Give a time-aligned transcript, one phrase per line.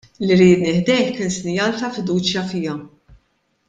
[0.29, 2.75] Li riedni ħdejh kien sinjal ta' fiduċja fija.